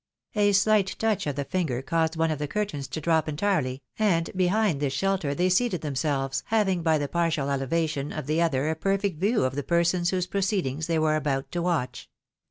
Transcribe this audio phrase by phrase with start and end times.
[0.35, 4.31] A slight touch of the finger caused one of the curtains to drop entirely, and
[4.35, 5.45] beliiad this shelter they CAED SnARPIXG.
[5.51, 9.53] SC7 seated themselves, having, by the partial elevation of the other, a perfect view of
[9.55, 12.09] the persons whose proceedings they were about to watch.